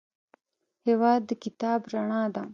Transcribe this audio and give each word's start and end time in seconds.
هېواد 0.87 1.21
د 1.29 1.31
کتاب 1.43 1.79
رڼا 1.93 2.23
ده. 2.35 2.43